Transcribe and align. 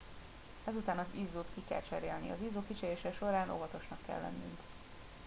ezután 0.65 0.97
az 0.99 1.05
izzót 1.11 1.47
ki 1.53 1.63
kell 1.67 1.81
cserélni 1.89 2.29
az 2.29 2.37
izzó 2.49 2.61
kicserélése 2.67 3.11
során 3.11 3.51
óvatosnak 3.53 3.99
kell 4.05 4.21
lennünk 4.21 4.59